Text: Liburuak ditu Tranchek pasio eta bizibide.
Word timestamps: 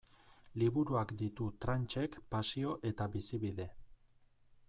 Liburuak 0.61 1.11
ditu 1.19 1.49
Tranchek 1.65 2.17
pasio 2.35 2.73
eta 2.93 3.09
bizibide. 3.19 3.71